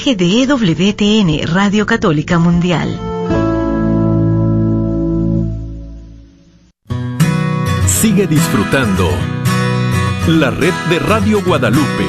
[0.00, 2.98] mensaje EWTN, Radio Católica Mundial.
[7.86, 9.10] Sigue disfrutando
[10.26, 12.06] la red de Radio Guadalupe.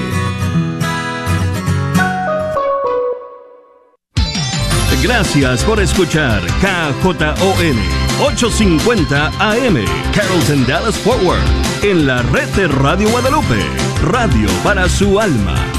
[5.04, 7.78] Gracias por escuchar KJON
[8.22, 9.84] 850 AM
[10.14, 11.42] Carrollton Dallas Forward
[11.82, 13.60] en la red de Radio Guadalupe,
[14.04, 15.71] radio para su alma.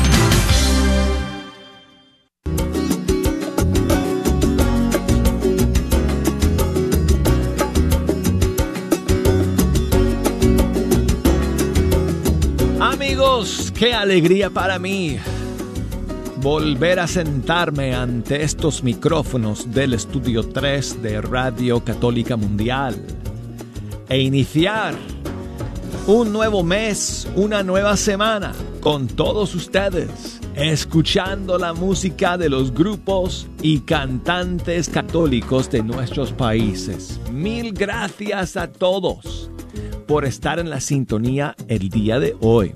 [13.82, 15.16] Qué alegría para mí
[16.36, 22.94] volver a sentarme ante estos micrófonos del Estudio 3 de Radio Católica Mundial
[24.08, 24.94] e iniciar
[26.06, 33.48] un nuevo mes, una nueva semana con todos ustedes, escuchando la música de los grupos
[33.62, 37.18] y cantantes católicos de nuestros países.
[37.32, 39.50] Mil gracias a todos
[40.06, 42.72] por estar en la sintonía el día de hoy.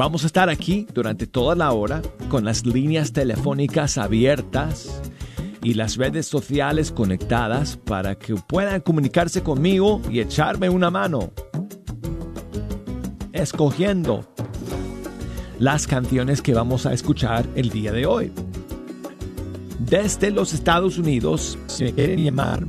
[0.00, 5.02] Vamos a estar aquí durante toda la hora con las líneas telefónicas abiertas
[5.62, 11.32] y las redes sociales conectadas para que puedan comunicarse conmigo y echarme una mano.
[13.34, 14.24] Escogiendo
[15.58, 18.32] las canciones que vamos a escuchar el día de hoy.
[19.80, 22.66] Desde los Estados Unidos, si me quieren llamar,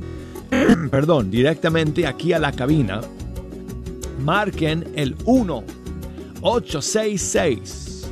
[0.90, 3.00] perdón, directamente aquí a la cabina,
[4.22, 5.81] marquen el 1
[6.42, 8.06] 866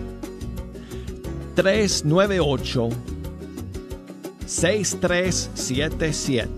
[1.55, 2.89] 398
[4.47, 6.49] 6377.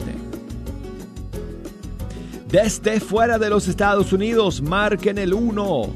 [2.49, 5.87] Desde fuera de los Estados Unidos, marquen el 1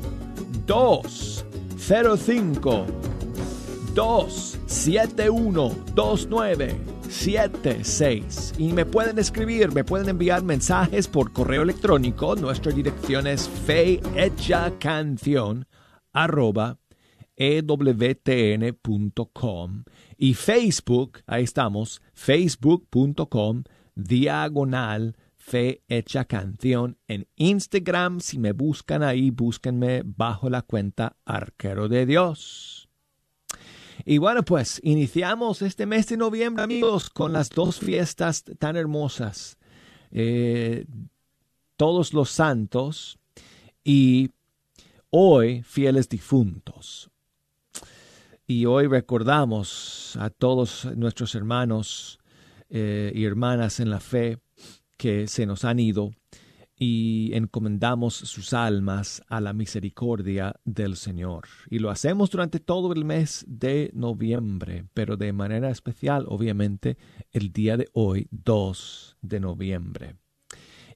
[0.66, 2.86] 205
[3.94, 5.76] 271
[7.06, 12.34] 2976 y me pueden escribir, me pueden enviar mensajes por correo electrónico.
[12.34, 13.48] Nuestra dirección es
[14.80, 15.66] canción
[16.12, 16.78] arroba
[17.36, 18.64] ewtn.com
[20.16, 23.62] y Facebook, ahí estamos, facebook.com
[23.94, 26.98] diagonal fe hecha canción.
[27.06, 32.75] En Instagram, si me buscan ahí, búsquenme bajo la cuenta Arquero de Dios.
[34.08, 39.58] Y bueno, pues iniciamos este mes de noviembre, amigos, con las dos fiestas tan hermosas.
[40.12, 40.86] Eh,
[41.76, 43.18] todos los santos
[43.82, 44.30] y
[45.10, 47.10] hoy fieles difuntos.
[48.46, 52.20] Y hoy recordamos a todos nuestros hermanos
[52.68, 54.38] eh, y hermanas en la fe
[54.96, 56.12] que se nos han ido
[56.78, 61.46] y encomendamos sus almas a la misericordia del Señor.
[61.70, 66.98] Y lo hacemos durante todo el mes de noviembre, pero de manera especial, obviamente,
[67.32, 70.16] el día de hoy, 2 de noviembre.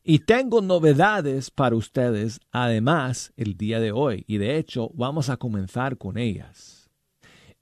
[0.02, 5.36] Y tengo novedades para ustedes, además, el día de hoy, y de hecho vamos a
[5.36, 6.79] comenzar con ellas.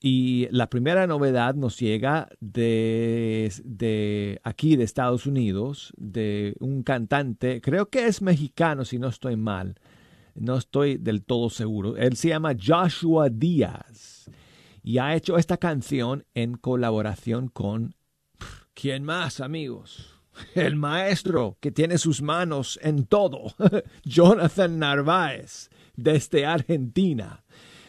[0.00, 7.60] Y la primera novedad nos llega de, de, aquí, de Estados Unidos, de un cantante,
[7.60, 9.75] creo que es mexicano si no estoy mal,
[10.37, 11.97] no estoy del todo seguro.
[11.97, 14.31] Él se llama Joshua Díaz
[14.84, 17.97] y ha hecho esta canción en colaboración con...
[18.75, 20.14] ¿Quién más, amigos?
[20.54, 23.54] El maestro que tiene sus manos en todo,
[24.04, 27.44] Jonathan Narváez, desde Argentina,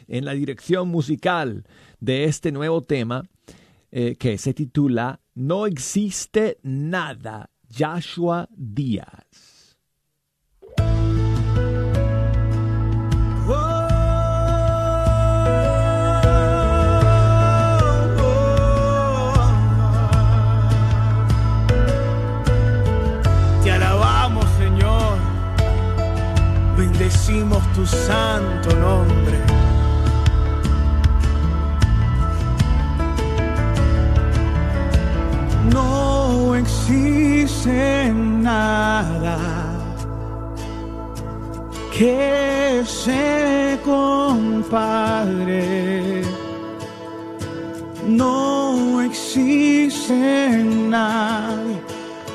[0.07, 1.65] en la dirección musical
[1.99, 3.23] de este nuevo tema
[3.91, 9.77] eh, que se titula No existe nada, Joshua Díaz.
[23.63, 25.17] Te alabamos, Señor,
[26.77, 29.58] bendecimos tu santo nombre.
[36.59, 39.37] Existe nada
[41.91, 45.09] que se compare.
[48.07, 51.77] No existe nadie,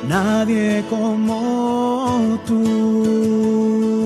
[0.09, 4.03] nadie como tú.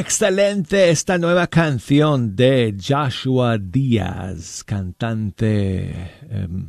[0.00, 5.90] Excelente esta nueva canción de Joshua Díaz, cantante,
[6.30, 6.66] em,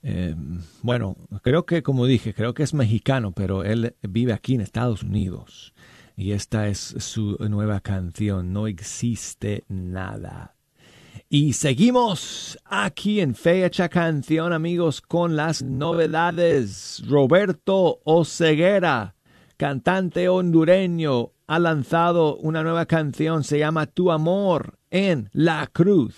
[0.00, 4.60] em, bueno, creo que como dije, creo que es mexicano, pero él vive aquí en
[4.60, 5.74] Estados Unidos.
[6.16, 10.54] Y esta es su nueva canción, No existe nada.
[11.28, 17.02] Y seguimos aquí en Fecha Canción, amigos, con las novedades.
[17.08, 19.16] Roberto Oceguera,
[19.56, 26.16] cantante hondureño, ha lanzado una nueva canción, se llama Tu Amor en la Cruz.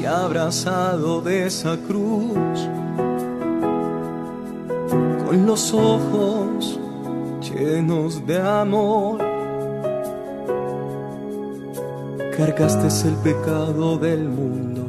[0.00, 2.34] Y abrazado de esa cruz,
[5.26, 6.78] con los ojos
[7.40, 9.39] llenos de amor.
[12.36, 14.88] Cargaste el pecado del mundo,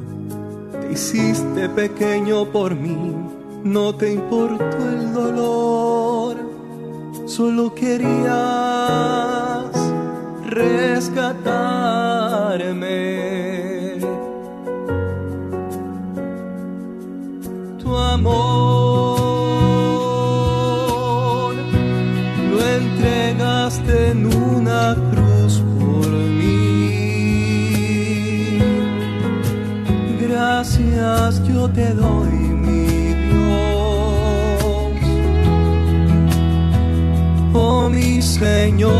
[0.79, 3.15] te hiciste pequeño por mí,
[3.63, 6.37] no te importó el dolor,
[7.25, 8.31] solo querías
[10.49, 11.21] rescatarme.
[17.79, 18.80] Tu amor
[31.39, 32.29] Yo te doy,
[32.63, 33.51] mi Dios.
[37.53, 38.91] Oh mi Señor.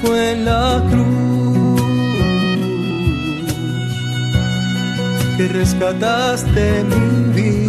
[0.00, 1.82] Fue en la cruz
[5.36, 7.68] que rescataste mi vida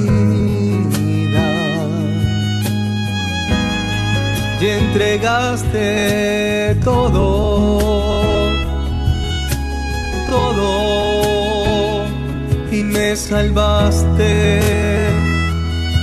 [4.62, 5.86] y entregaste
[6.83, 7.58] todo,
[13.15, 14.59] salvaste,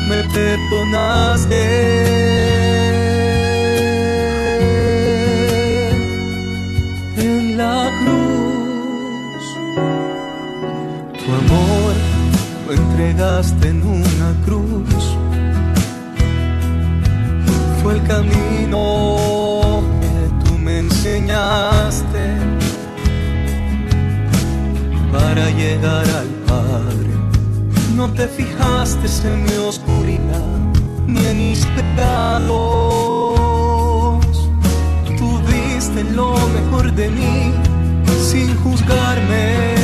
[0.09, 1.63] me perdonaste
[7.17, 9.45] en la cruz.
[11.19, 11.95] Tu amor
[12.67, 15.17] lo entregaste en una cruz.
[17.83, 18.56] Fue el camino
[28.17, 30.47] te fijaste en mi oscuridad
[31.07, 32.47] ni en mis pecados.
[35.19, 37.53] Tú diste lo mejor de mí
[38.31, 39.75] sin juzgarme.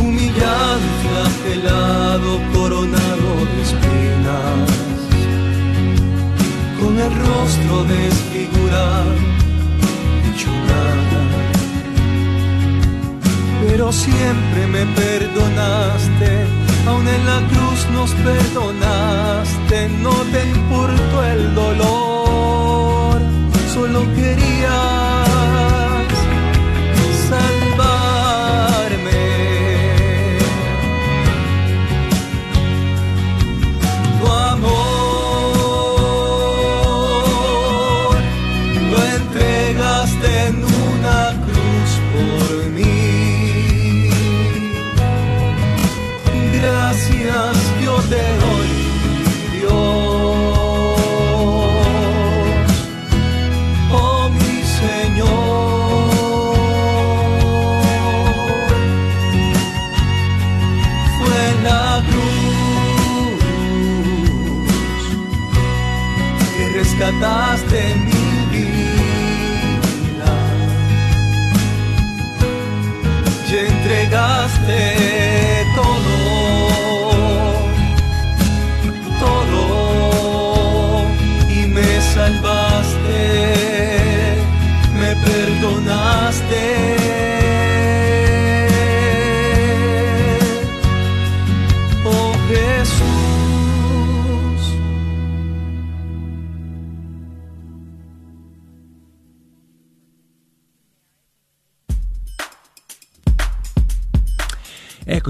[0.00, 4.70] Humillado flagelado, coronado de espinas,
[6.78, 9.31] con el rostro desfigurado,
[13.92, 16.46] Siempre me perdonaste,
[16.86, 23.20] aún en la cruz nos perdonaste, no te importó el dolor,
[23.74, 25.31] solo querías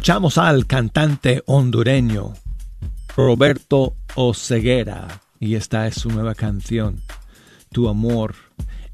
[0.03, 2.33] Escuchamos al cantante hondureño
[3.17, 5.07] Roberto Oceguera
[5.39, 7.01] y esta es su nueva canción,
[7.71, 8.35] Tu amor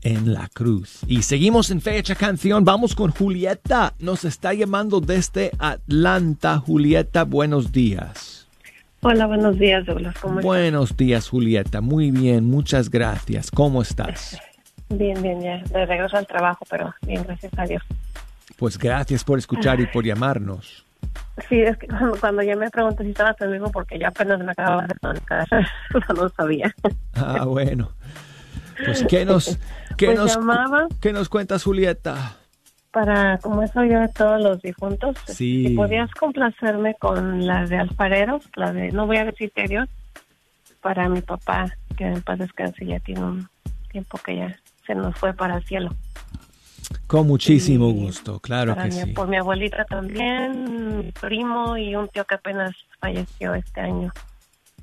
[0.02, 1.00] en la cruz.
[1.06, 6.58] Y seguimos en fecha canción, vamos con Julieta, nos está llamando desde Atlanta.
[6.58, 8.46] Julieta, buenos días.
[9.00, 10.14] Hola, buenos días, Douglas.
[10.20, 10.44] ¿Cómo estás?
[10.44, 11.80] Buenos días, Julieta.
[11.80, 13.50] Muy bien, muchas gracias.
[13.50, 14.38] ¿Cómo estás?
[14.90, 15.62] Bien, bien, ya.
[15.72, 17.82] De regreso al trabajo, pero bien, gracias a Dios.
[18.58, 20.84] Pues gracias por escuchar y por llamarnos.
[21.48, 24.50] Sí, es que cuando, cuando ya me pregunté si estaba conmigo, porque ya apenas me
[24.50, 25.46] acababa de conectar,
[26.08, 26.74] no lo sabía.
[27.14, 27.90] Ah, bueno.
[28.84, 29.58] Pues, ¿qué nos,
[29.96, 30.86] qué Pues nos, llamaba.
[31.00, 32.36] ¿qué nos cuentas, Julieta?
[32.90, 35.68] Para, como eso yo de todos los difuntos, Sí.
[35.68, 39.88] si podías complacerme con la de alfareros, la de, no voy a decir que Dios,
[40.80, 43.48] para mi papá, que en paz descanse, ya tiene un
[43.92, 45.90] tiempo que ya se nos fue para el cielo.
[47.06, 49.12] Con muchísimo Y gusto, claro que sí.
[49.12, 54.12] Por mi abuelita también, mi primo y un tío que apenas falleció este año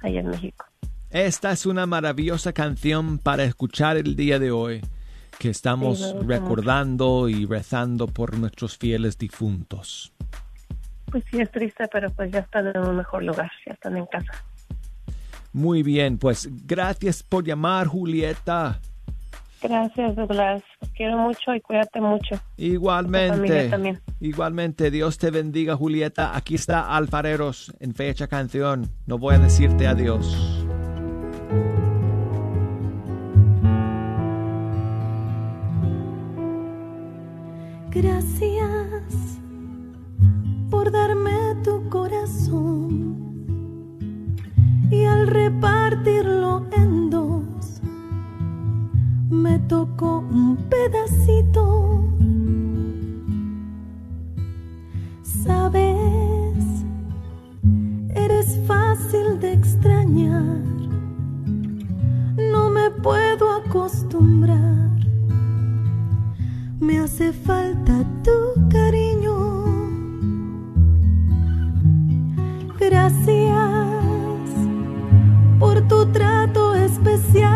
[0.01, 0.65] allá en México.
[1.09, 4.81] Esta es una maravillosa canción para escuchar el día de hoy,
[5.39, 10.13] que estamos Sí, recordando y rezando por nuestros fieles difuntos.
[11.11, 14.05] Pues sí, es triste, pero pues ya están en un mejor lugar, ya están en
[14.07, 14.31] casa.
[15.53, 18.81] Muy bien, pues gracias por llamar, Julieta.
[19.67, 20.63] Gracias, Douglas.
[20.79, 22.39] Los quiero mucho y cuídate mucho.
[22.57, 23.99] Igualmente, también.
[24.19, 26.37] igualmente, Dios te bendiga, Julieta.
[26.37, 28.89] Aquí está Alfareros en fecha canción.
[29.07, 30.65] No voy a decirte adiós.
[37.89, 39.39] Gracias
[40.69, 41.31] por darme
[41.63, 43.15] tu corazón
[44.91, 47.54] y al repartirlo en dos
[49.29, 52.03] me tocó un pedacito.
[55.23, 56.57] Sabes,
[58.15, 60.61] eres fácil de extrañar,
[62.51, 64.89] no me puedo acostumbrar.
[66.79, 69.35] Me hace falta tu cariño.
[72.79, 73.55] Gracias
[75.59, 77.49] por tu trato especial,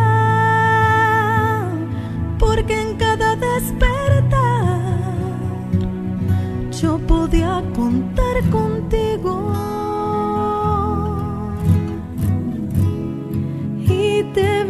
[2.59, 4.81] porque en cada despertar
[6.71, 9.53] yo podía contar contigo.
[13.77, 14.63] Y te he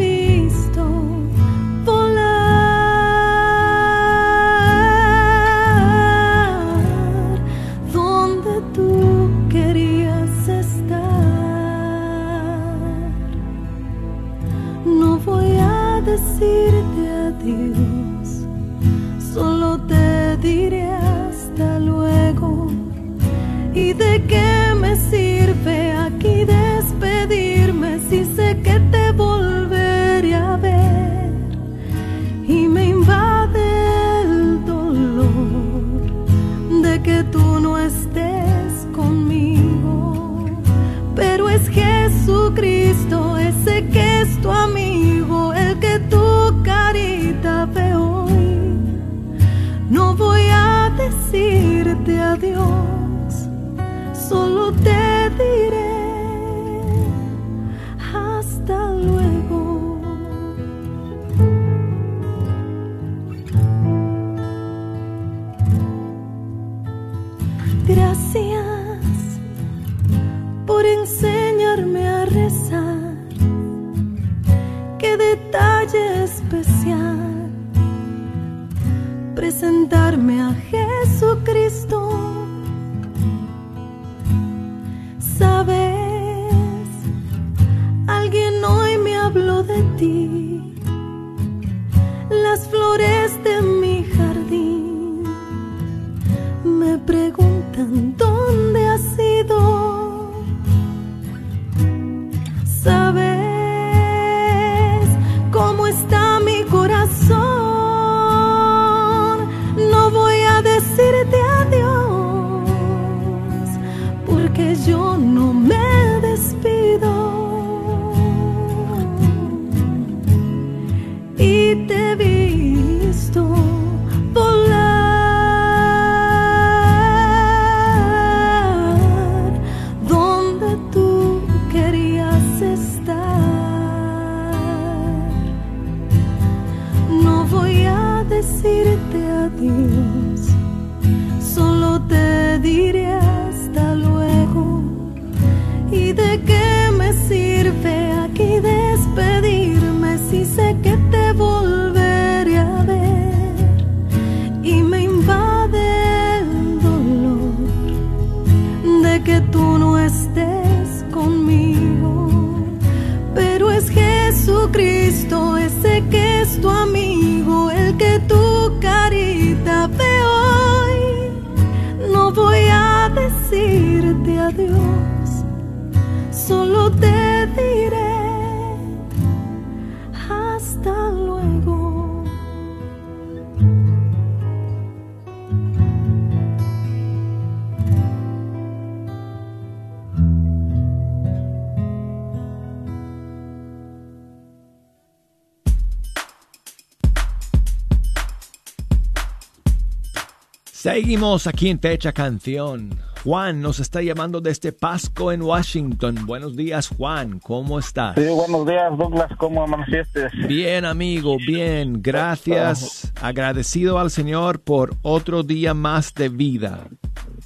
[201.09, 202.91] Seguimos aquí en Fecha Canción.
[203.23, 206.27] Juan nos está llamando desde Pasco en Washington.
[206.27, 207.39] Buenos días, Juan.
[207.39, 208.13] ¿Cómo estás?
[208.13, 209.31] Sí, buenos días, Douglas.
[209.39, 210.27] ¿Cómo amaneciste?
[210.47, 212.03] Bien, amigo, bien.
[212.03, 213.11] Gracias.
[213.19, 216.85] Agradecido al Señor por otro día más de vida.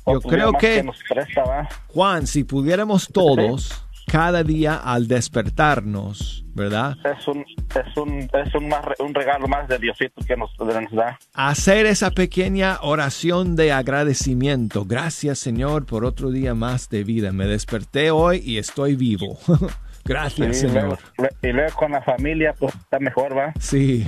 [0.05, 1.69] Yo creo que, nos presta, ¿va?
[1.87, 6.97] Juan, si pudiéramos todos, cada día al despertarnos, ¿verdad?
[7.05, 10.91] Es un, es un, es un, más, un regalo más de Diosito que nos, nos
[10.91, 11.17] da.
[11.33, 14.85] Hacer esa pequeña oración de agradecimiento.
[14.85, 17.31] Gracias, Señor, por otro día más de vida.
[17.31, 19.37] Me desperté hoy y estoy vivo.
[20.05, 21.31] Gracias, Sí, luego- Señor.
[21.41, 23.53] le- y luego con la familia, pues está mejor, ¿va?
[23.59, 24.05] Sí,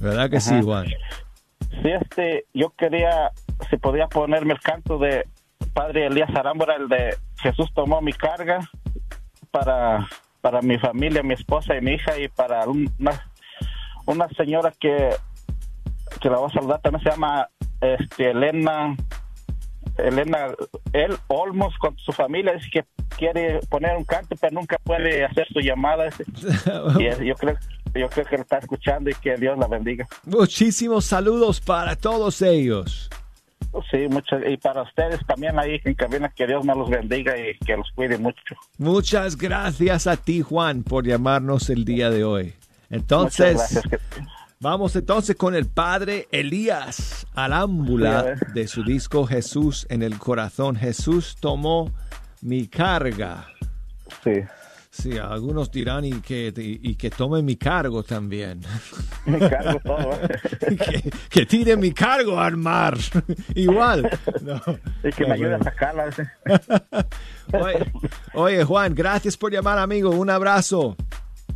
[0.00, 0.62] ¿verdad que sí, Ajá.
[0.62, 0.86] Juan?
[1.82, 3.30] Sí, este, yo quería,
[3.70, 5.24] si podía ponerme el canto de
[5.72, 8.58] Padre Elías Arámbora, el de Jesús tomó mi carga
[9.56, 10.06] para,
[10.40, 13.26] para mi familia, mi esposa y mi hija y para un- una,
[14.04, 15.10] una señora que,
[16.20, 17.48] que la voy a saludar, también se llama
[17.80, 18.94] este, Elena,
[19.98, 20.48] Elena,
[20.92, 22.84] él, Olmos con su familia, dice que
[23.16, 26.04] quiere poner un canto, pero nunca puede hacer su llamada.
[26.98, 27.56] Y yo creo,
[27.94, 30.06] yo creo que lo está escuchando y que Dios la bendiga.
[30.26, 33.08] Muchísimos saludos para todos ellos.
[33.90, 37.56] Sí, muchas, y para ustedes también ahí en cabina, que Dios me los bendiga y
[37.64, 38.54] que los cuide mucho.
[38.78, 42.54] Muchas gracias a ti, Juan, por llamarnos el día de hoy.
[42.90, 43.80] Entonces,
[44.60, 48.38] vamos entonces con el padre Elías Sí, a Alámbula ver.
[48.54, 50.76] de su disco Jesús en el corazón.
[50.76, 51.92] Jesús tomó
[52.42, 53.48] mi carga.
[54.22, 54.40] Sí,
[54.96, 58.60] Sí, algunos dirán y que, y, que tome mi cargo también.
[59.26, 60.18] me cargo todo.
[60.60, 62.96] que, que tire mi cargo al mar.
[63.54, 64.08] Igual.
[64.42, 64.60] No.
[65.04, 66.10] y que me ayude a sacarla.
[67.52, 67.92] Oye,
[68.32, 70.10] oye, Juan, gracias por llamar, amigo.
[70.10, 70.96] Un abrazo.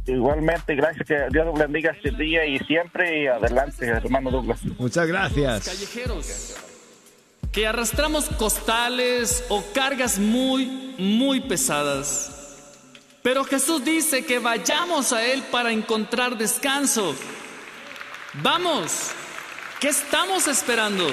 [0.06, 4.60] Igualmente, gracias, que Dios los bendiga este día y siempre y adelante, hermano Douglas.
[4.78, 5.66] Muchas gracias.
[5.66, 6.56] callejeros.
[7.52, 12.39] que arrastramos costales o cargas muy, muy pesadas.
[13.22, 17.14] Pero Jesús dice que vayamos a Él para encontrar descanso.
[18.42, 19.10] Vamos,
[19.78, 21.10] ¿qué estamos esperando?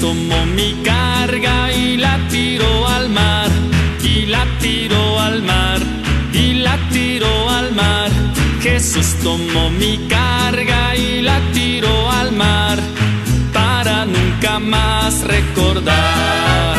[0.00, 3.48] Tomó mi carga y la tiró al mar,
[4.02, 5.80] y la tiró al mar,
[6.32, 8.10] y la tiró al mar.
[8.62, 12.78] Jesús tomó mi carga y la tiró al mar,
[13.52, 16.76] para nunca más recordar.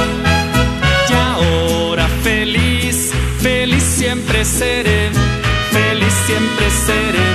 [1.10, 5.10] Y ahora feliz, feliz siempre seré,
[5.72, 7.29] feliz siempre seré,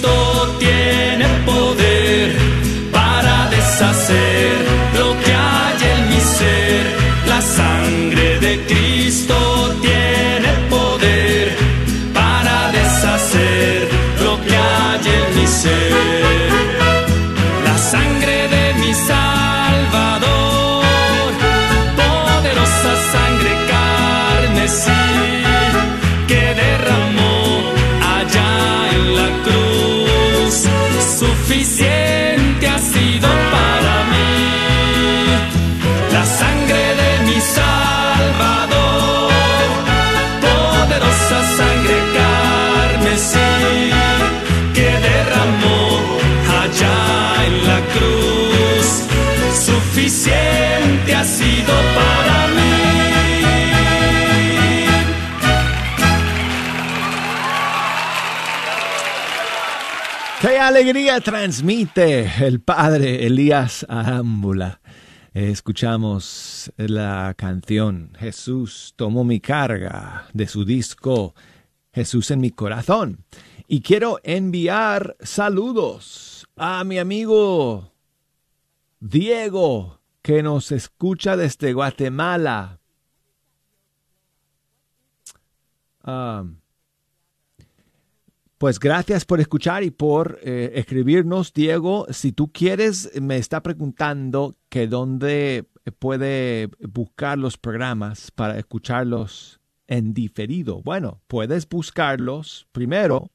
[0.00, 0.39] Cristo
[60.70, 64.80] alegría transmite el padre Elías Arámbula!
[65.34, 71.34] Escuchamos la canción Jesús tomó mi carga de su disco
[71.92, 73.24] Jesús en mi corazón.
[73.66, 77.92] Y quiero enviar saludos a mi amigo
[79.00, 82.78] Diego, que nos escucha desde Guatemala.
[86.04, 86.44] Ah,
[88.60, 92.06] pues gracias por escuchar y por eh, escribirnos, Diego.
[92.10, 95.64] Si tú quieres, me está preguntando que dónde
[95.98, 100.82] puede buscar los programas para escucharlos en diferido.
[100.82, 103.30] Bueno, puedes buscarlos primero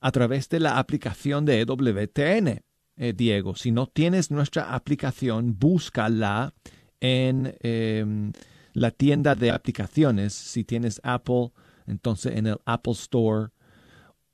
[0.00, 2.62] a través de la aplicación de EWTN.
[2.96, 6.54] eh, Diego, si no tienes nuestra aplicación, búscala
[6.98, 8.32] en em,
[8.72, 10.32] la tienda de aplicaciones.
[10.32, 11.52] Si tienes Apple,
[11.86, 13.50] entonces en el Apple Store.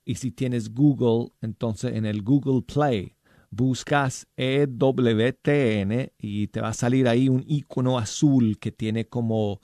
[0.09, 3.13] Y si tienes Google, entonces en el Google Play.
[3.51, 9.61] Buscas EWTN y te va a salir ahí un icono azul que tiene como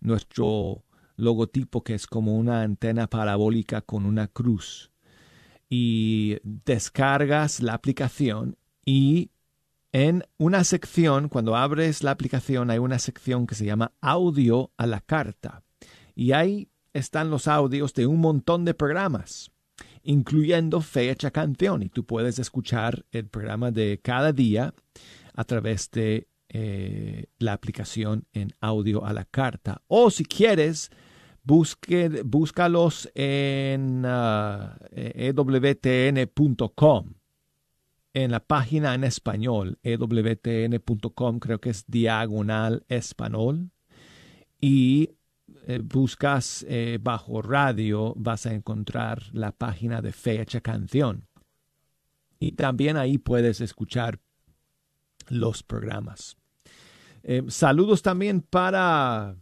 [0.00, 4.90] nuestro logotipo, que es como una antena parabólica con una cruz.
[5.68, 9.32] Y descargas la aplicación y
[9.92, 14.86] en una sección, cuando abres la aplicación, hay una sección que se llama audio a
[14.86, 15.62] la carta.
[16.14, 19.50] Y ahí están los audios de un montón de programas,
[20.04, 21.82] incluyendo Fecha Canción.
[21.82, 24.74] Y tú puedes escuchar el programa de cada día
[25.34, 29.82] a través de eh, la aplicación en audio a la carta.
[29.88, 30.90] O si quieres,
[31.42, 37.14] busque, búscalos en uh, ewtn.com
[38.14, 43.70] en la página en español, ewtn.com, creo que es diagonal español,
[44.60, 45.10] y
[45.66, 51.26] eh, buscas eh, bajo radio, vas a encontrar la página de fecha canción.
[52.38, 54.20] Y también ahí puedes escuchar
[55.28, 56.36] los programas.
[57.22, 59.36] Eh, saludos también para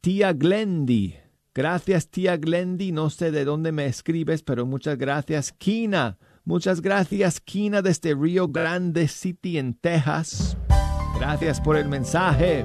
[0.00, 1.16] tía Glendy.
[1.54, 2.92] Gracias, tía Glendy.
[2.92, 5.52] No sé de dónde me escribes, pero muchas gracias.
[5.52, 10.56] Kina Muchas gracias, Kina, desde Rio Grande City, en Texas.
[11.18, 12.64] Gracias por el mensaje.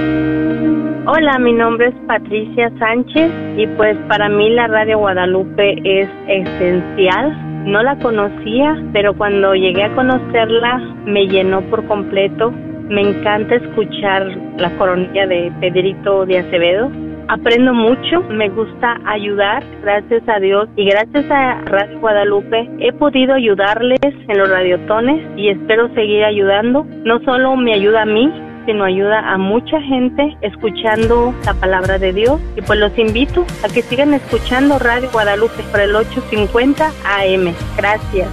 [1.13, 7.65] Hola, mi nombre es Patricia Sánchez y pues para mí la Radio Guadalupe es esencial.
[7.65, 12.51] No la conocía, pero cuando llegué a conocerla me llenó por completo.
[12.87, 16.89] Me encanta escuchar la coronilla de Pedrito de Acevedo.
[17.27, 23.33] Aprendo mucho, me gusta ayudar, gracias a Dios y gracias a Radio Guadalupe he podido
[23.33, 26.85] ayudarles en los radiotones y espero seguir ayudando.
[27.03, 28.31] No solo me ayuda a mí,
[28.65, 32.39] sino ayuda a mucha gente escuchando la palabra de Dios.
[32.55, 37.53] Y pues los invito a que sigan escuchando Radio Guadalupe por el 850 AM.
[37.77, 38.29] Gracias.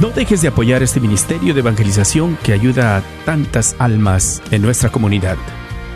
[0.00, 4.90] No dejes de apoyar este ministerio de evangelización que ayuda a tantas almas en nuestra
[4.90, 5.36] comunidad.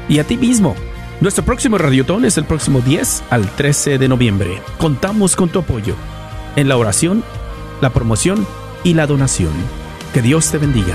[0.08, 0.74] Y a ti mismo.
[1.20, 4.60] Nuestro próximo radiotón es el próximo 10 al 13 de noviembre.
[4.78, 5.94] Contamos con tu apoyo
[6.56, 7.24] en la oración,
[7.80, 8.46] la promoción
[8.84, 9.52] y la donación.
[10.12, 10.94] Que Dios te bendiga.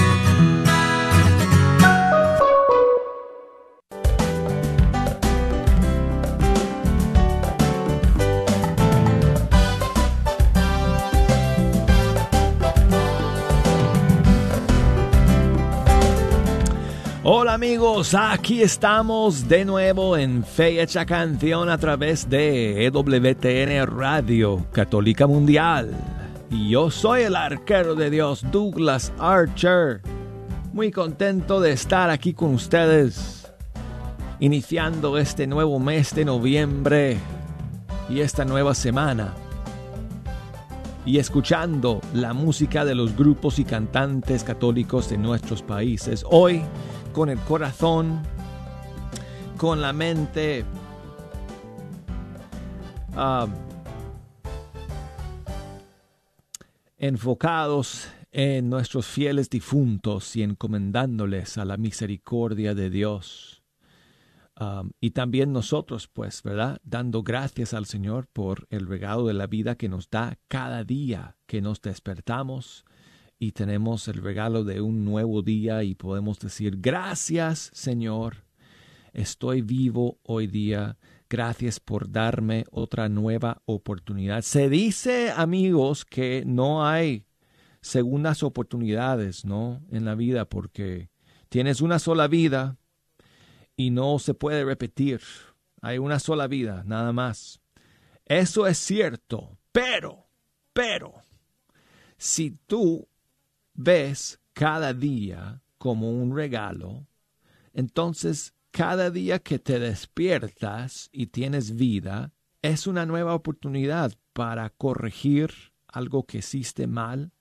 [18.17, 25.91] Aquí estamos de nuevo en Fecha Canción a través de EWTN Radio Católica Mundial.
[26.49, 30.01] Y yo soy el arquero de Dios, Douglas Archer.
[30.73, 33.51] Muy contento de estar aquí con ustedes,
[34.39, 37.17] iniciando este nuevo mes de noviembre
[38.09, 39.35] y esta nueva semana.
[41.05, 46.25] Y escuchando la música de los grupos y cantantes católicos de nuestros países.
[46.27, 46.63] Hoy
[47.13, 48.21] con el corazón,
[49.57, 50.65] con la mente.
[53.15, 53.47] Ah,
[56.97, 63.63] enfocados en nuestros fieles difuntos y encomendándoles a la misericordia de Dios.
[64.55, 66.79] Ah, y también nosotros, pues, ¿verdad?
[66.83, 71.37] Dando gracias al Señor por el regalo de la vida que nos da cada día
[71.47, 72.85] que nos despertamos
[73.41, 78.45] y tenemos el regalo de un nuevo día y podemos decir, gracias Señor,
[79.13, 84.43] estoy vivo hoy día, gracias por darme otra nueva oportunidad.
[84.43, 87.25] Se dice, amigos, que no hay
[87.81, 89.81] segundas oportunidades, ¿no?
[89.89, 91.09] En la vida porque
[91.49, 92.77] tienes una sola vida
[93.75, 95.19] y no se puede repetir.
[95.81, 97.59] Hay una sola vida, nada más.
[98.23, 100.27] Eso es cierto, pero,
[100.73, 101.23] pero,
[102.19, 103.07] si tú
[103.83, 107.07] ves cada día como un regalo,
[107.73, 115.51] entonces cada día que te despiertas y tienes vida es una nueva oportunidad para corregir
[115.87, 117.31] algo que hiciste mal,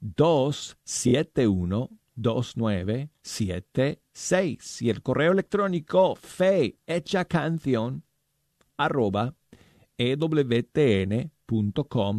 [0.00, 8.04] 205 271-2976 y el correo electrónico fe hecha canción
[8.76, 9.34] arroba
[9.98, 11.30] ewtn.com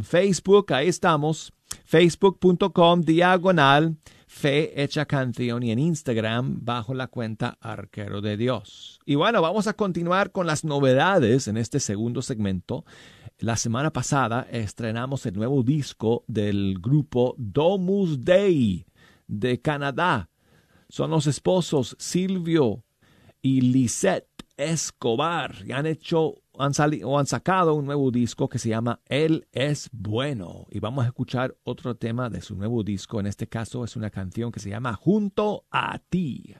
[0.02, 1.54] Facebook, ahí estamos,
[1.86, 9.02] facebook.com diagonal fe hecha canción y en Instagram bajo la cuenta arquero de Dios.
[9.06, 12.86] Y bueno, vamos a continuar con las novedades en este segundo segmento.
[13.42, 18.86] La semana pasada estrenamos el nuevo disco del grupo Domus Dei
[19.28, 20.30] de Canadá.
[20.88, 22.84] Son los esposos Silvio
[23.42, 26.74] y Lisette Escobar y han hecho han
[27.04, 31.08] o han sacado un nuevo disco que se llama Él es bueno y vamos a
[31.08, 33.20] escuchar otro tema de su nuevo disco.
[33.20, 36.54] En este caso es una canción que se llama Junto a ti.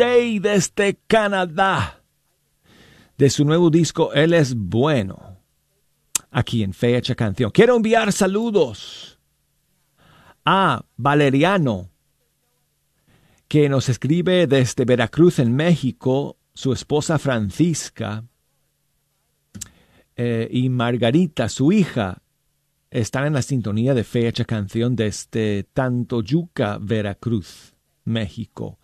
[0.00, 2.02] Desde Canadá.
[3.18, 5.36] De su nuevo disco Él es bueno.
[6.30, 7.50] Aquí en Fecha Canción.
[7.50, 9.18] Quiero enviar saludos
[10.46, 11.90] a Valeriano,
[13.46, 18.24] que nos escribe desde Veracruz, en México, su esposa Francisca
[20.16, 22.22] eh, y Margarita, su hija,
[22.90, 27.74] están en la sintonía de Fecha Canción desde Tantoyuca, Veracruz,
[28.04, 28.79] México.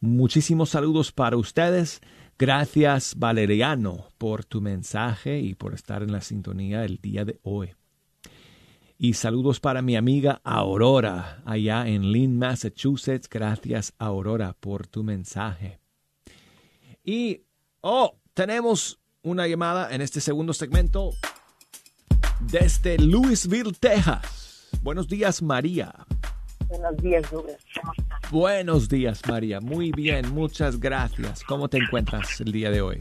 [0.00, 2.00] Muchísimos saludos para ustedes.
[2.38, 7.74] Gracias, Valeriano, por tu mensaje y por estar en la sintonía el día de hoy.
[8.96, 13.28] Y saludos para mi amiga Aurora, allá en Lynn, Massachusetts.
[13.28, 15.80] Gracias, Aurora, por tu mensaje.
[17.04, 17.42] Y,
[17.82, 21.10] oh, tenemos una llamada en este segundo segmento
[22.40, 24.70] desde Louisville, Texas.
[24.82, 25.94] Buenos días, María.
[26.70, 27.58] Buenos días, Douglas.
[27.80, 28.30] ¿Cómo estás?
[28.30, 29.60] Buenos días, María.
[29.60, 31.42] Muy bien, muchas gracias.
[31.42, 33.00] ¿Cómo te encuentras el día de hoy?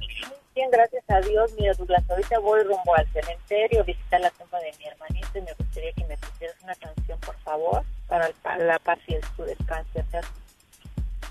[0.55, 1.53] Bien, gracias a Dios.
[1.57, 5.41] Mira, Douglas, ahorita voy rumbo al cementerio a visitar la tumba de mi hermanito y
[5.41, 9.43] me gustaría que me pusieras una canción, por favor, para la paz y el su
[9.43, 9.89] descanso.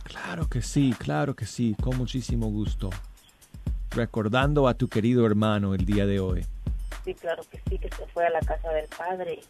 [0.04, 2.90] Claro que sí, claro que sí, con muchísimo gusto.
[3.90, 6.46] Recordando a tu querido hermano el día de hoy.
[7.04, 9.40] Sí, claro que sí, que se fue a la casa del padre.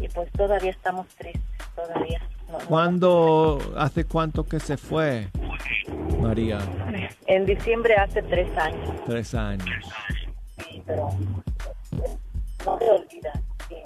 [0.00, 1.42] Y, pues todavía estamos tristes,
[1.74, 2.20] todavía.
[2.50, 5.28] No, no- ¿Cuándo, hace cuánto que se fue,
[6.20, 6.58] María?
[7.26, 9.68] En diciembre hace tres años, Tres años.
[10.58, 11.08] sí, pero
[12.64, 13.32] no se olvida.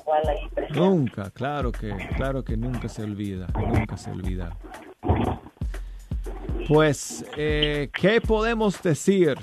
[0.01, 0.79] Igual ahí presente.
[0.81, 4.57] Nunca, claro que, claro que nunca se olvida, nunca se olvida.
[6.69, 9.37] Pues, eh, ¿qué podemos decir?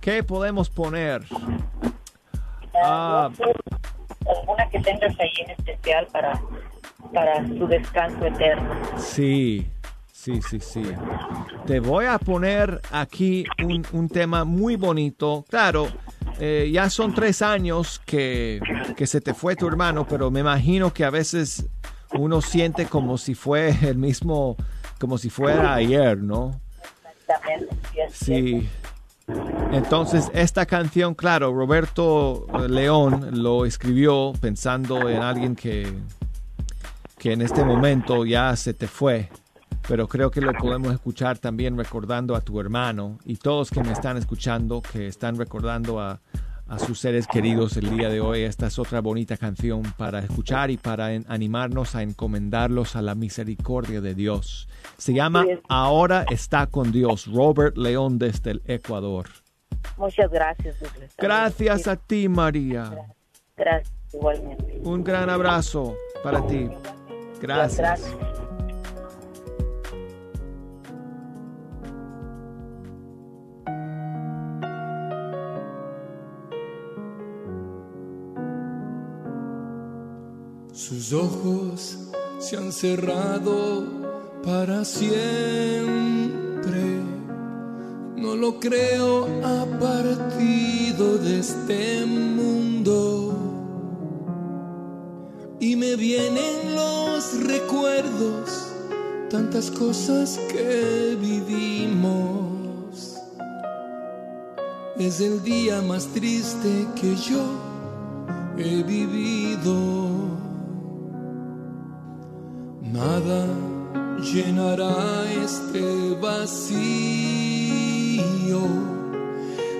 [0.00, 1.22] ¿Qué podemos poner?
[2.82, 3.30] Ah,
[4.82, 6.40] que tengas ahí en especial para,
[7.12, 8.70] para su descanso eterno.
[8.98, 9.66] Sí,
[10.12, 10.82] sí, sí, sí.
[11.66, 15.44] Te voy a poner aquí un, un tema muy bonito.
[15.48, 15.88] Claro,
[16.38, 18.60] eh, ya son tres años que,
[18.96, 21.66] que se te fue tu hermano, pero me imagino que a veces
[22.12, 24.56] uno siente como si fue el mismo,
[24.98, 26.60] como si fuera ayer, ¿no?
[27.20, 27.76] Exactamente.
[28.10, 28.68] Sí.
[29.72, 35.92] Entonces, esta canción, claro, Roberto eh, León lo escribió pensando en alguien que,
[37.18, 39.28] que en este momento ya se te fue.
[39.88, 43.92] Pero creo que lo podemos escuchar también recordando a tu hermano y todos que me
[43.92, 46.20] están escuchando, que están recordando a,
[46.70, 48.42] a sus seres queridos el día de hoy.
[48.42, 54.00] Esta es otra bonita canción para escuchar y para animarnos a encomendarlos a la misericordia
[54.00, 54.68] de Dios.
[54.96, 55.44] Se llama.
[55.68, 59.26] Ahora está con Dios, Robert León desde el Ecuador.
[59.98, 61.10] Muchas gracias, Douglas.
[61.18, 62.92] Gracias a ti, María.
[63.56, 64.80] Gracias, igualmente.
[64.84, 66.70] Un gran abrazo para ti.
[67.40, 67.78] Gracias.
[67.78, 68.39] Gracias.
[80.80, 81.98] Sus ojos
[82.38, 83.84] se han cerrado
[84.42, 85.10] para siempre.
[88.16, 93.36] No lo creo, ha partido de este mundo.
[95.60, 98.68] Y me vienen los recuerdos,
[99.28, 103.18] tantas cosas que vivimos.
[104.98, 107.44] Es el día más triste que yo
[108.56, 109.99] he vivido.
[112.92, 113.46] Nada
[114.20, 116.70] llenará este vacío.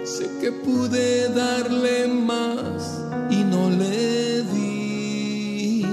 [0.05, 5.85] Sé que pude darle más y no le di.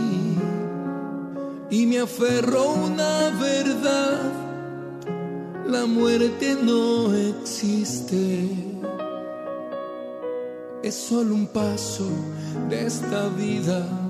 [1.71, 4.31] Y me aferró una verdad.
[5.65, 8.47] La muerte no existe.
[10.83, 12.07] Es solo un paso
[12.69, 14.06] de esta vida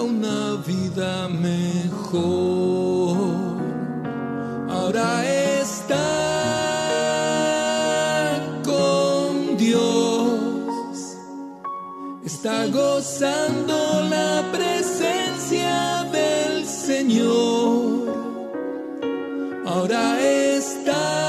[0.00, 3.16] una vida mejor.
[4.68, 5.24] Ahora
[5.60, 6.06] está
[8.64, 11.16] con Dios,
[12.24, 18.10] está gozando la presencia del Señor.
[19.66, 21.19] Ahora está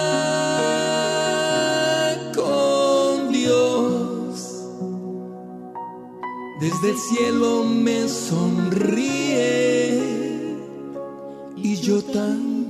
[6.82, 8.50] Desde el cielo me sonríe
[11.56, 12.61] y yo también.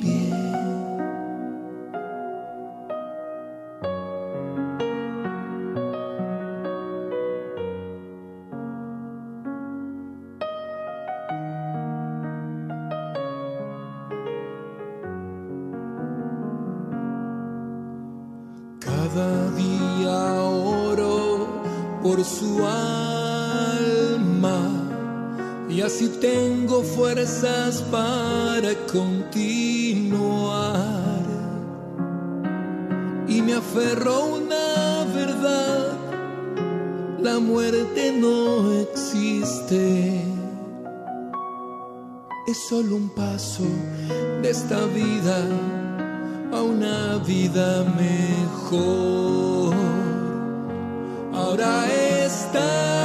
[26.96, 29.22] Fuerzas para continuar.
[33.28, 35.98] Y me aferro a una verdad,
[37.22, 40.22] la muerte no existe.
[42.48, 43.64] Es solo un paso
[44.42, 45.48] de esta vida
[46.52, 49.74] a una vida mejor.
[51.34, 51.86] Ahora
[52.26, 53.01] está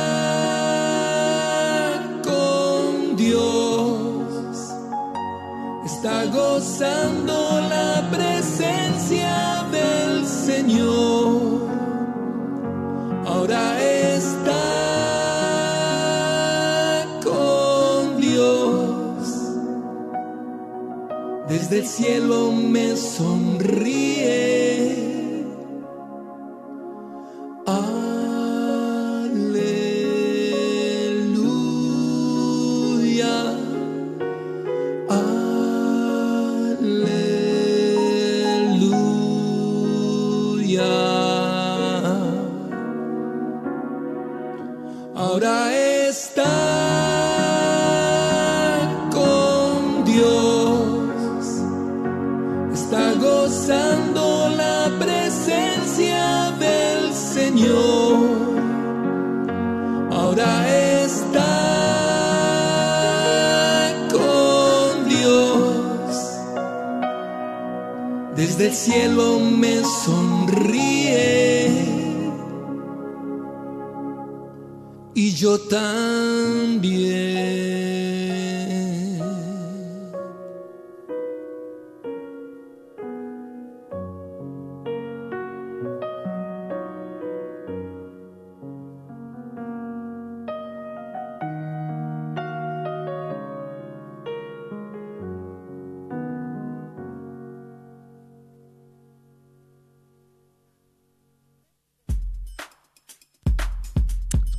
[6.06, 11.66] está gozando la presencia del Señor.
[13.26, 14.62] Ahora está
[17.24, 19.26] con Dios.
[21.48, 24.75] Desde el cielo me sonríe.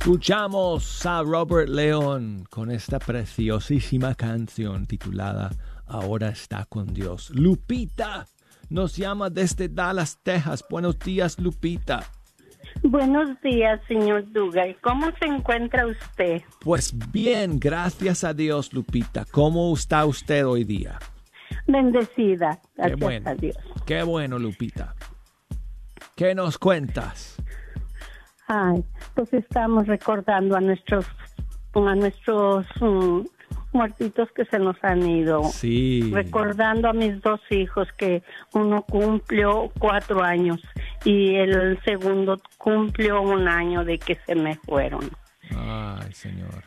[0.08, 5.50] Escuchamos a Robert León con esta preciosísima canción titulada
[5.86, 7.28] Ahora está con Dios.
[7.28, 8.26] Lupita
[8.70, 10.64] nos llama desde Dallas, Texas.
[10.70, 12.04] Buenos días, Lupita.
[12.82, 14.78] Buenos días, señor Dugal.
[14.80, 16.40] ¿Cómo se encuentra usted?
[16.62, 19.26] Pues bien, gracias a Dios, Lupita.
[19.30, 20.98] ¿Cómo está usted hoy día?
[21.66, 23.28] Bendecida, Qué gracias bueno.
[23.28, 23.56] a Dios.
[23.84, 24.94] Qué bueno, Lupita.
[26.16, 27.36] ¿Qué nos cuentas?
[28.48, 28.82] Ay,
[29.14, 31.06] pues estamos recordando a nuestros
[31.74, 33.20] a nuestros mm,
[33.72, 35.44] muertitos que se nos han ido.
[35.44, 36.10] Sí.
[36.12, 38.22] Recordando a mis dos hijos que
[38.54, 40.60] uno cumplió cuatro años
[41.04, 45.08] y el segundo cumplió un año de que se me fueron.
[45.56, 46.64] Ay, Señor.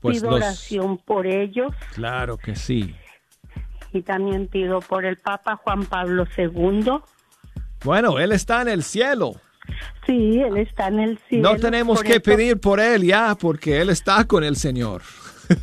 [0.00, 2.94] Pues pido los- oración por ellos Claro que sí.
[3.92, 7.00] y también pido por el Papa Juan Pablo II.
[7.84, 9.36] Bueno, Él está en el cielo.
[10.06, 11.52] Sí, él está en el cielo.
[11.52, 15.02] No tenemos que eso- pedir por Él ya, porque Él está con el Señor.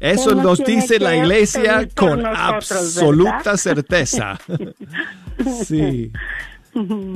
[0.00, 3.56] Eso nos dice la iglesia con nosotros, absoluta ¿verdad?
[3.56, 4.38] certeza.
[5.64, 6.12] Sí.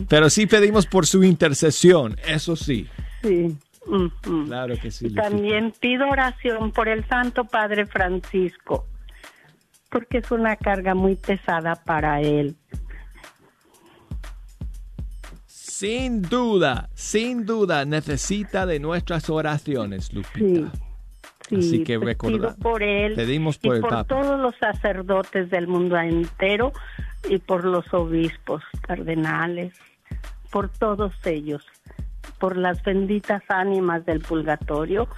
[0.09, 2.87] Pero sí pedimos por su intercesión, eso sí.
[3.23, 3.57] Sí.
[4.47, 5.11] Claro que sí.
[5.15, 8.87] También pido oración por el Santo Padre Francisco,
[9.91, 12.57] porque es una carga muy pesada para él.
[15.81, 20.71] Sin duda, sin duda, necesita de nuestras oraciones, Lupita.
[21.49, 24.05] Sí, Así que pues recuerda, pido por él pedimos y por el por Papa.
[24.05, 26.75] todos los sacerdotes del mundo entero
[27.31, 29.73] y por los obispos, cardenales,
[30.51, 31.65] por todos ellos,
[32.39, 35.09] por las benditas ánimas del purgatorio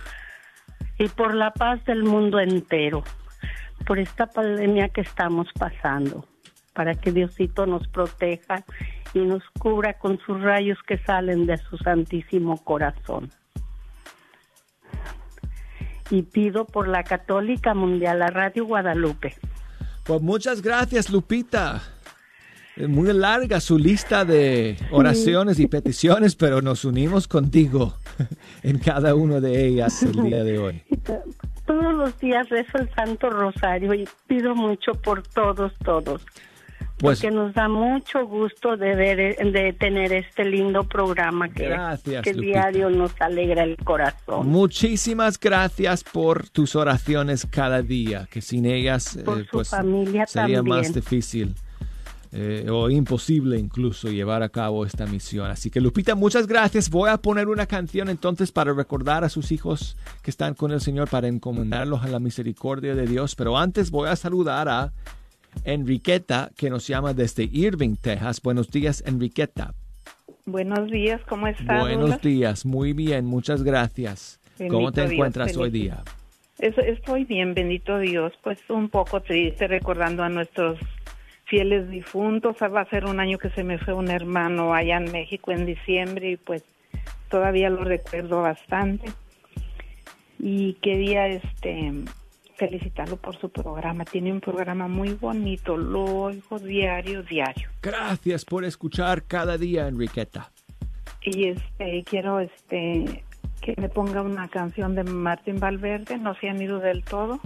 [0.96, 3.02] y por la paz del mundo entero,
[3.84, 6.24] por esta pandemia que estamos pasando,
[6.72, 8.64] para que Diosito nos proteja
[9.14, 13.30] y nos cubra con sus rayos que salen de su santísimo corazón
[16.12, 19.34] y pido por la Católica Mundial, la Radio Guadalupe.
[20.04, 21.82] Pues muchas gracias, Lupita.
[22.76, 27.94] Es muy larga su lista de oraciones y peticiones, pero nos unimos contigo
[28.62, 30.82] en cada una de ellas el día de hoy.
[31.66, 36.22] Todos los días rezo el Santo Rosario y pido mucho por todos, todos.
[36.98, 42.22] Pues porque nos da mucho gusto de ver, de tener este lindo programa que, Gracias,
[42.22, 42.52] que Lupita.
[42.70, 44.48] diario nos alegra el corazón.
[44.48, 50.26] muchísimas gracias por tus oraciones cada día, que sin ellas Por eh, su pues familia
[50.26, 50.76] sería también.
[50.78, 51.54] más difícil
[52.34, 55.50] eh, o imposible incluso llevar a cabo esta misión.
[55.50, 56.88] Así que Lupita, muchas gracias.
[56.88, 60.80] Voy a poner una canción entonces para recordar a sus hijos que están con el
[60.80, 63.34] Señor, para encomendarlos a la misericordia de Dios.
[63.34, 64.92] Pero antes voy a saludar a
[65.64, 68.40] Enriqueta, que nos llama desde Irving, Texas.
[68.42, 69.74] Buenos días, Enriqueta.
[70.44, 71.80] Buenos días, ¿cómo estás?
[71.80, 72.22] Buenos Douglas?
[72.22, 74.40] días, muy bien, muchas gracias.
[74.59, 76.03] Bendito ¿Cómo te Dios, encuentras hoy día?
[76.59, 78.32] Es- Estoy bien, bendito Dios.
[78.42, 80.78] Pues un poco triste recordando a nuestros
[81.46, 82.57] fieles difuntos.
[82.61, 85.64] Va a ser un año que se me fue un hermano allá en México en
[85.66, 86.62] diciembre y pues
[87.30, 89.11] todavía lo recuerdo bastante.
[90.38, 91.92] Y quería este
[92.57, 94.05] felicitarlo por su programa.
[94.05, 97.68] Tiene un programa muy bonito, lo oigo diario, diario.
[97.82, 100.50] Gracias por escuchar cada día, Enriqueta.
[101.24, 103.24] Y este quiero este
[103.61, 107.40] que me ponga una canción de Martín Valverde, no se han ido del todo.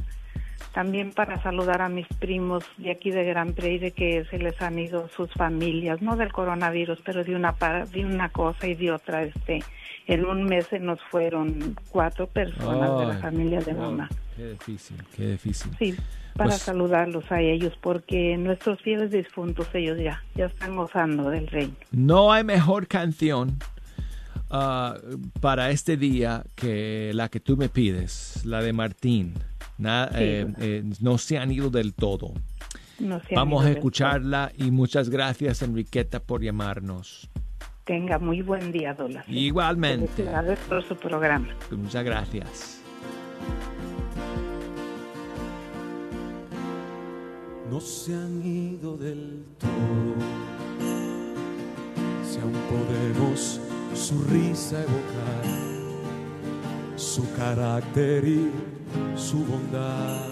[0.76, 4.78] También para saludar a mis primos de aquí de Gran Prairie que se les han
[4.78, 7.54] ido sus familias, no del coronavirus, pero de una
[7.90, 9.22] de una cosa y de otra.
[9.22, 9.60] Este,
[10.06, 14.10] en un mes se nos fueron cuatro personas de la familia de mamá.
[14.36, 15.72] Qué difícil, qué difícil.
[15.78, 15.94] Sí,
[16.34, 21.46] para Pues- saludarlos a ellos, porque nuestros fieles difuntos ellos ya ya están gozando del
[21.46, 21.72] reino.
[21.90, 23.56] No hay mejor canción
[24.50, 24.98] ah,
[25.40, 29.32] para este día que la que tú me pides, la de Martín.
[29.78, 30.14] Na- Sí.
[30.18, 32.32] eh, eh, no se han ido del todo.
[32.98, 37.28] No se han Vamos ido a del escucharla y muchas gracias, Enriqueta, por llamarnos.
[37.84, 39.24] Tenga muy buen día, Dola.
[39.28, 40.08] Igualmente.
[40.08, 41.48] Felicidades por su programa.
[41.70, 42.80] Muchas gracias.
[47.70, 50.14] no se han ido del todo.
[52.24, 53.60] Si aún podemos
[53.94, 55.44] su risa evocar,
[56.96, 58.50] su carácter y
[59.16, 60.26] su bondad,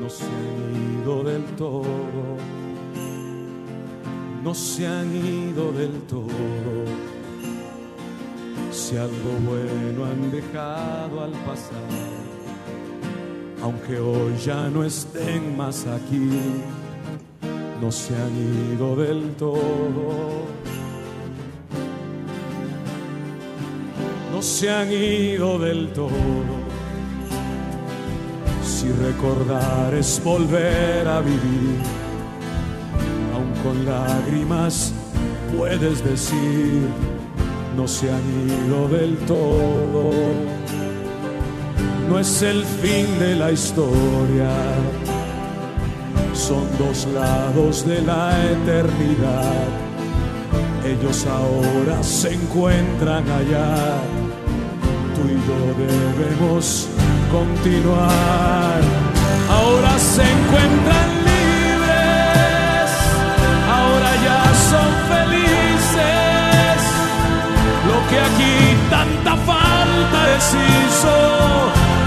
[0.00, 1.82] no se han ido del todo.
[4.42, 6.84] No se han ido del todo.
[8.70, 12.26] Si algo bueno han dejado al pasar
[13.66, 16.30] aunque hoy ya no estén más aquí,
[17.82, 20.46] no se han ido del todo.
[24.36, 26.10] No se han ido del todo.
[28.62, 31.78] Si recordar es volver a vivir,
[33.34, 34.92] aun con lágrimas
[35.56, 36.82] puedes decir,
[37.78, 40.10] no se han ido del todo
[42.10, 44.50] no es el fin de la historia,
[46.34, 49.86] son dos lados de la eternidad.
[50.84, 53.96] Ellos ahora se encuentran allá,
[55.16, 56.88] tú y yo debemos
[57.32, 58.80] continuar.
[59.48, 62.88] Ahora se encuentran libres,
[63.78, 66.78] ahora ya son felices.
[67.90, 68.56] Lo que aquí
[68.90, 71.16] tanta falta les hizo,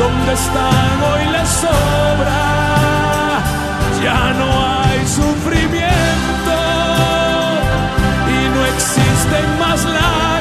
[0.01, 2.41] donde están, hoy les sobra.
[4.03, 6.57] Ya no hay sufrimiento
[8.35, 10.38] y no existen más lágrimas.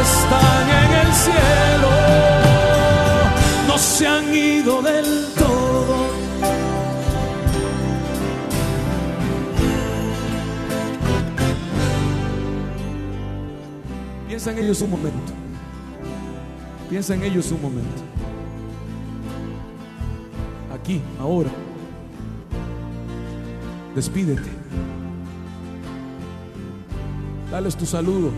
[0.00, 1.90] Están en el cielo.
[3.68, 5.96] No se han ido del todo.
[14.26, 15.32] Piensa en ellos un momento.
[16.88, 18.02] Piensa en ellos un momento.
[20.74, 21.50] Aquí, ahora.
[23.94, 24.48] Despídete.
[27.50, 28.30] Dales tu saludo.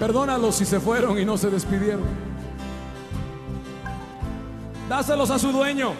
[0.00, 2.06] Perdónalos si se fueron y no se despidieron.
[4.88, 5.92] Dáselos a su dueño.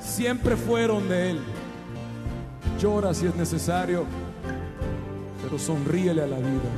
[0.00, 1.40] Siempre fueron de él.
[2.80, 4.06] Llora si es necesario,
[5.42, 6.70] pero sonríele a la vida.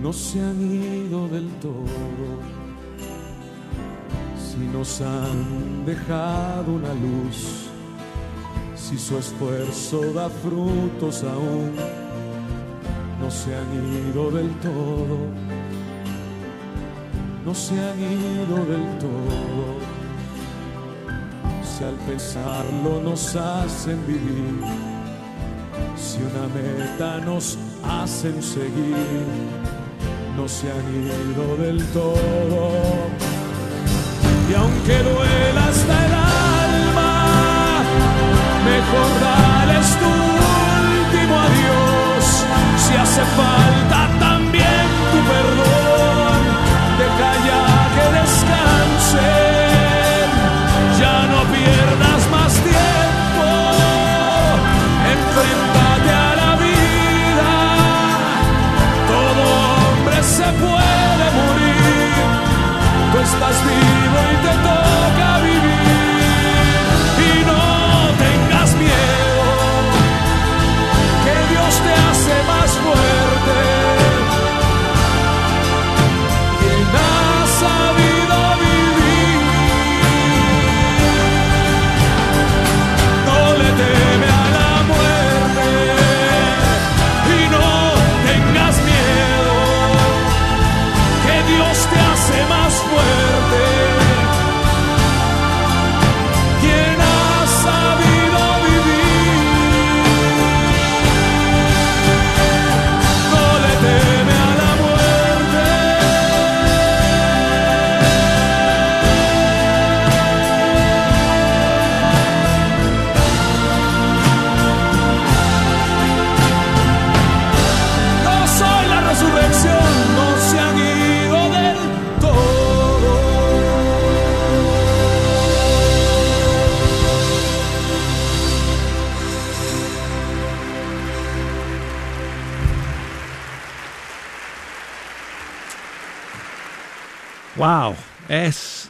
[0.00, 1.84] No se han ido del todo,
[4.38, 7.70] si nos han dejado una luz,
[8.94, 11.72] si su esfuerzo da frutos aún,
[13.20, 13.70] no se han
[14.08, 15.18] ido del todo,
[17.44, 19.94] no se han ido del todo
[21.64, 24.60] si al pensarlo nos hacen vivir,
[25.96, 29.26] si una meta nos hacen seguir,
[30.36, 32.70] no se han ido del todo.
[34.48, 36.63] Y aunque duela hasta el alma,
[38.64, 42.24] mejor dales tu último adiós,
[42.78, 44.03] si hace falta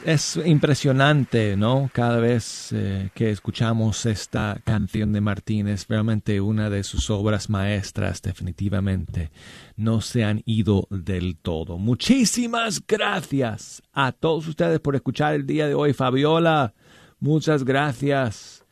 [0.05, 1.89] es, es impresionante, ¿no?
[1.93, 8.21] Cada vez eh, que escuchamos esta canción de Martínez, realmente una de sus obras maestras,
[8.21, 9.31] definitivamente,
[9.75, 11.77] no se han ido del todo.
[11.77, 15.93] Muchísimas gracias a todos ustedes por escuchar el día de hoy.
[15.93, 16.73] Fabiola,
[17.19, 18.65] muchas gracias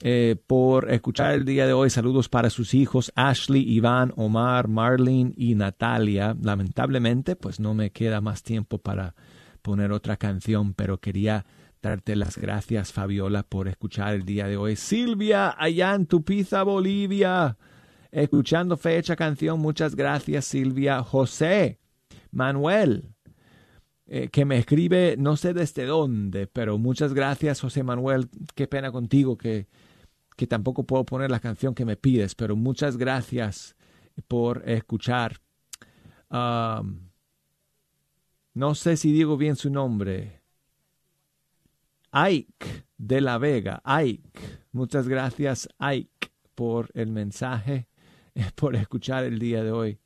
[0.00, 1.88] eh, por escuchar el día de hoy.
[1.88, 6.36] Saludos para sus hijos Ashley, Iván, Omar, Marlene y Natalia.
[6.42, 9.14] Lamentablemente, pues no me queda más tiempo para
[9.64, 11.46] poner otra canción, pero quería
[11.80, 14.76] darte las gracias, Fabiola, por escuchar el día de hoy.
[14.76, 17.56] Silvia, allá en Tupiza, Bolivia,
[18.12, 19.58] escuchando fecha canción.
[19.60, 21.02] Muchas gracias, Silvia.
[21.02, 21.80] José,
[22.30, 23.14] Manuel,
[24.06, 28.28] eh, que me escribe no sé desde dónde, pero muchas gracias, José Manuel.
[28.54, 29.66] Qué pena contigo que,
[30.36, 33.76] que tampoco puedo poner la canción que me pides, pero muchas gracias
[34.28, 35.40] por escuchar.
[36.28, 37.03] Um,
[38.54, 40.40] no sé si digo bien su nombre.
[42.12, 43.82] Ike de la Vega.
[43.84, 44.40] Ike,
[44.70, 47.88] muchas gracias Ike por el mensaje,
[48.54, 49.98] por escuchar el día de hoy.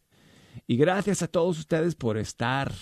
[0.67, 2.73] Y gracias a todos ustedes por estar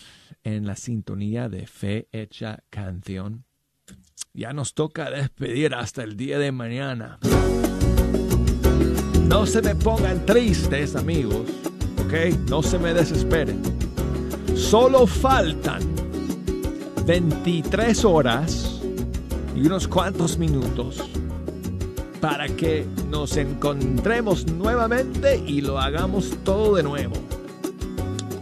[0.44, 3.44] en la sintonía de Fe Hecha Canción.
[4.32, 7.18] Ya nos toca despedir hasta el día de mañana.
[9.28, 11.50] No se me pongan tristes, amigos,
[12.04, 12.38] ¿ok?
[12.48, 13.75] No se me desesperen.
[14.56, 15.82] Solo faltan
[17.04, 18.80] 23 horas
[19.54, 21.08] y unos cuantos minutos
[22.22, 27.14] para que nos encontremos nuevamente y lo hagamos todo de nuevo.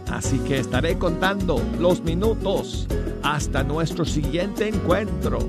[0.09, 2.87] Así que estaré contando los minutos
[3.21, 5.39] hasta nuestro siguiente encuentro.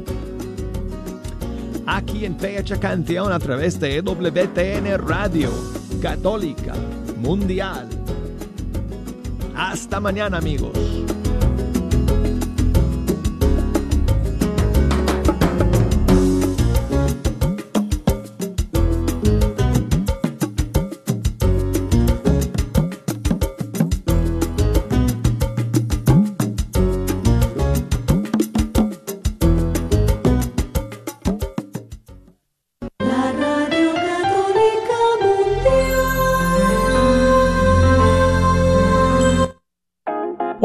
[1.87, 5.51] Aquí en Fecha Canción a través de WTN Radio
[6.03, 6.75] Católica
[7.19, 7.95] Mundial.
[9.57, 10.73] Hasta mañana amigos.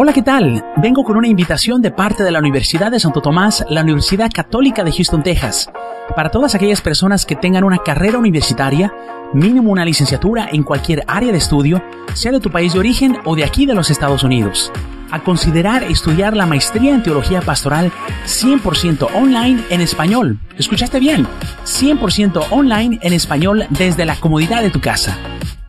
[0.03, 0.65] Hola, ¿qué tal?
[0.77, 4.83] Vengo con una invitación de parte de la Universidad de Santo Tomás, la Universidad Católica
[4.83, 5.69] de Houston, Texas,
[6.15, 8.91] para todas aquellas personas que tengan una carrera universitaria,
[9.31, 11.83] mínimo una licenciatura en cualquier área de estudio,
[12.15, 14.71] sea de tu país de origen o de aquí de los Estados Unidos,
[15.11, 17.91] a considerar estudiar la maestría en teología pastoral
[18.25, 20.39] 100% online en español.
[20.57, 21.27] ¿Escuchaste bien?
[21.65, 25.15] 100% online en español desde la comodidad de tu casa.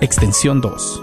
[0.00, 1.02] extensión 2.